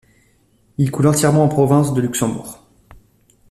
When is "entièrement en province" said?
1.05-1.93